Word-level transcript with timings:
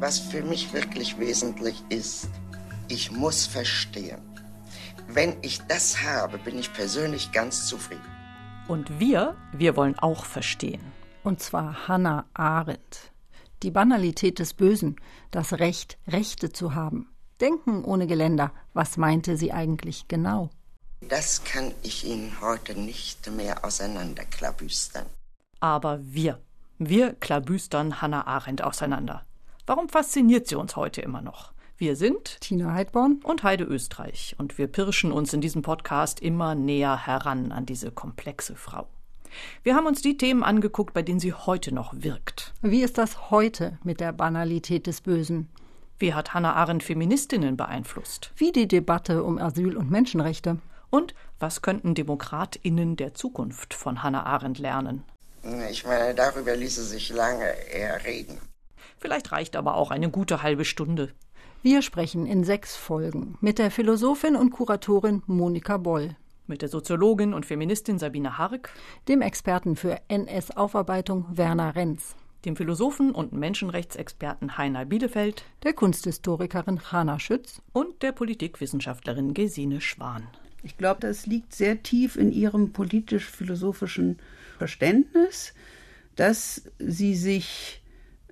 was 0.00 0.18
für 0.18 0.42
mich 0.42 0.72
wirklich 0.72 1.18
wesentlich 1.18 1.84
ist, 1.90 2.28
ich 2.88 3.12
muss 3.12 3.46
verstehen. 3.46 4.20
Wenn 5.08 5.36
ich 5.42 5.60
das 5.68 6.02
habe, 6.02 6.38
bin 6.38 6.58
ich 6.58 6.72
persönlich 6.72 7.32
ganz 7.32 7.66
zufrieden. 7.66 8.00
Und 8.66 8.98
wir, 8.98 9.36
wir 9.52 9.76
wollen 9.76 9.98
auch 9.98 10.24
verstehen. 10.24 10.80
Und 11.22 11.40
zwar 11.40 11.86
Hannah 11.86 12.24
Arendt. 12.32 13.12
Die 13.62 13.70
Banalität 13.70 14.38
des 14.38 14.54
Bösen, 14.54 14.96
das 15.30 15.52
Recht, 15.54 15.98
Rechte 16.08 16.50
zu 16.50 16.74
haben. 16.74 17.10
Denken 17.40 17.84
ohne 17.84 18.06
Geländer, 18.06 18.52
was 18.72 18.96
meinte 18.96 19.36
sie 19.36 19.52
eigentlich 19.52 20.08
genau? 20.08 20.50
Das 21.08 21.44
kann 21.44 21.72
ich 21.82 22.06
Ihnen 22.06 22.40
heute 22.40 22.78
nicht 22.78 23.30
mehr 23.30 23.64
auseinanderklabüstern. 23.64 25.06
Aber 25.58 25.98
wir, 26.02 26.38
wir 26.78 27.14
klabüstern 27.14 28.00
Hannah 28.00 28.26
Arendt 28.26 28.62
auseinander. 28.62 29.26
Warum 29.70 29.88
fasziniert 29.88 30.48
sie 30.48 30.56
uns 30.56 30.74
heute 30.74 31.00
immer 31.00 31.22
noch? 31.22 31.52
Wir 31.78 31.94
sind 31.94 32.40
Tina 32.40 32.74
Heidborn 32.74 33.20
und 33.22 33.44
Heide 33.44 33.62
Österreich 33.62 34.34
und 34.36 34.58
wir 34.58 34.66
pirschen 34.66 35.12
uns 35.12 35.32
in 35.32 35.40
diesem 35.40 35.62
Podcast 35.62 36.18
immer 36.18 36.56
näher 36.56 37.06
heran 37.06 37.52
an 37.52 37.66
diese 37.66 37.92
komplexe 37.92 38.56
Frau. 38.56 38.88
Wir 39.62 39.76
haben 39.76 39.86
uns 39.86 40.02
die 40.02 40.16
Themen 40.16 40.42
angeguckt, 40.42 40.92
bei 40.92 41.02
denen 41.02 41.20
sie 41.20 41.34
heute 41.34 41.72
noch 41.72 41.94
wirkt. 41.96 42.52
Wie 42.62 42.82
ist 42.82 42.98
das 42.98 43.30
heute 43.30 43.78
mit 43.84 44.00
der 44.00 44.12
Banalität 44.12 44.88
des 44.88 45.02
Bösen? 45.02 45.48
Wie 46.00 46.14
hat 46.14 46.34
Hannah 46.34 46.54
Arendt 46.54 46.82
Feministinnen 46.82 47.56
beeinflusst? 47.56 48.32
Wie 48.34 48.50
die 48.50 48.66
Debatte 48.66 49.22
um 49.22 49.38
Asyl 49.38 49.76
und 49.76 49.88
Menschenrechte? 49.88 50.58
Und 50.90 51.14
was 51.38 51.62
könnten 51.62 51.94
DemokratInnen 51.94 52.96
der 52.96 53.14
Zukunft 53.14 53.72
von 53.72 54.02
Hannah 54.02 54.26
Arendt 54.26 54.58
lernen? 54.58 55.04
Ich 55.70 55.86
meine, 55.86 56.12
darüber 56.16 56.56
ließe 56.56 56.82
sich 56.82 57.10
lange 57.10 57.52
eher 57.72 58.04
reden. 58.04 58.49
Vielleicht 59.00 59.32
reicht 59.32 59.56
aber 59.56 59.76
auch 59.76 59.90
eine 59.90 60.10
gute 60.10 60.42
halbe 60.42 60.66
Stunde. 60.66 61.08
Wir 61.62 61.80
sprechen 61.80 62.26
in 62.26 62.44
sechs 62.44 62.76
Folgen 62.76 63.36
mit 63.40 63.58
der 63.58 63.70
Philosophin 63.70 64.36
und 64.36 64.50
Kuratorin 64.50 65.22
Monika 65.26 65.78
Boll, 65.78 66.16
mit 66.46 66.60
der 66.60 66.68
Soziologin 66.68 67.32
und 67.32 67.46
Feministin 67.46 67.98
Sabine 67.98 68.36
Hark, 68.36 68.70
dem 69.08 69.22
Experten 69.22 69.74
für 69.74 69.98
NS-Aufarbeitung 70.08 71.24
Werner 71.30 71.74
Renz, 71.76 72.14
dem 72.44 72.56
Philosophen 72.56 73.12
und 73.12 73.32
Menschenrechtsexperten 73.32 74.58
Heiner 74.58 74.84
Bielefeld, 74.84 75.44
der 75.62 75.72
Kunsthistorikerin 75.72 76.92
Hanna 76.92 77.18
Schütz. 77.18 77.62
Und 77.72 78.02
der 78.02 78.12
Politikwissenschaftlerin 78.12 79.32
Gesine 79.32 79.80
Schwan. 79.80 80.26
Ich 80.62 80.76
glaube, 80.76 81.00
das 81.00 81.24
liegt 81.26 81.54
sehr 81.54 81.82
tief 81.82 82.16
in 82.16 82.32
ihrem 82.32 82.72
politisch-philosophischen 82.72 84.18
Verständnis, 84.58 85.54
dass 86.16 86.70
sie 86.78 87.14
sich 87.14 87.79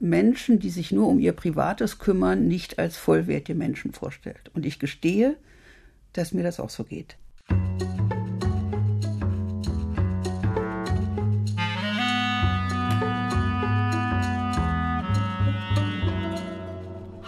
Menschen, 0.00 0.58
die 0.58 0.70
sich 0.70 0.92
nur 0.92 1.08
um 1.08 1.18
ihr 1.18 1.32
Privates 1.32 1.98
kümmern, 1.98 2.48
nicht 2.48 2.78
als 2.78 2.96
vollwertige 2.96 3.56
Menschen 3.56 3.92
vorstellt. 3.92 4.50
Und 4.54 4.66
ich 4.66 4.78
gestehe, 4.78 5.36
dass 6.12 6.32
mir 6.32 6.42
das 6.42 6.60
auch 6.60 6.70
so 6.70 6.84
geht. 6.84 7.16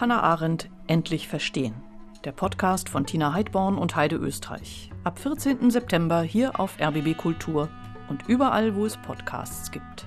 Hannah 0.01 0.23
Arendt 0.23 0.71
endlich 0.87 1.27
verstehen. 1.27 1.75
Der 2.25 2.33
Podcast 2.33 2.89
von 2.89 3.05
Tina 3.05 3.33
Heidborn 3.33 3.77
und 3.77 3.97
Heide 3.97 4.17
Österreich. 4.17 4.91
Ab 5.03 5.19
14. 5.19 5.71
September 5.71 6.23
hier 6.23 6.61
auf 6.61 6.81
RBB 6.81 7.17
Kultur 7.17 7.69
und 8.09 8.29
überall, 8.29 8.77
wo 8.77 8.87
es 8.87 8.97
Podcasts 8.97 9.71
gibt. 9.71 10.07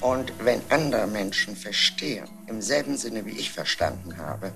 Und 0.00 0.32
wenn 0.42 0.62
andere 0.70 1.06
Menschen 1.06 1.54
verstehen, 1.54 2.28
im 2.46 2.62
selben 2.62 2.96
Sinne 2.96 3.24
wie 3.26 3.38
ich 3.38 3.52
verstanden 3.52 4.16
habe, 4.16 4.52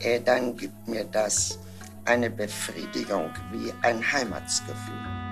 äh, 0.00 0.20
dann 0.20 0.56
gibt 0.56 0.88
mir 0.88 1.04
das 1.04 1.58
eine 2.04 2.30
Befriedigung 2.30 3.30
wie 3.52 3.72
ein 3.82 4.00
Heimatsgefühl. 4.12 5.23